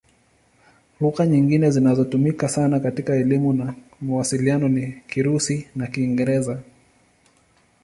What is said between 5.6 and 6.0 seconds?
na